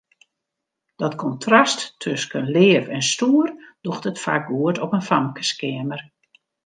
Dat 0.95 1.15
kontrast 1.15 1.99
tusken 1.99 2.43
leaf 2.47 2.87
en 2.95 3.01
stoer 3.11 3.53
docht 3.85 4.05
it 4.09 4.21
faak 4.25 4.45
goed 4.51 4.77
op 4.85 4.93
in 4.97 5.07
famkeskeamer. 5.09 6.01